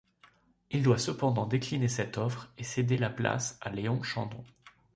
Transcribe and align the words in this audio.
Il 0.71 0.81
doit 0.81 0.97
cependant 0.97 1.45
décliner 1.45 1.87
cette 1.87 2.17
offre 2.17 2.51
et 2.57 2.63
céder 2.63 2.97
la 2.97 3.11
place 3.11 3.59
à 3.61 3.69
Léon 3.69 4.01
Chandon. 4.01 4.43